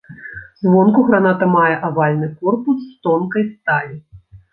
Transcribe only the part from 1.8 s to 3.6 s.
авальны корпус з тонкай